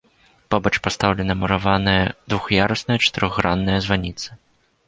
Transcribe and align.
Побач 0.53 0.71
пастаўлена 0.85 1.33
мураваная 1.41 2.03
двух'ярусная 2.33 2.99
чатырохгранная 3.05 3.77
званіца. 3.91 4.29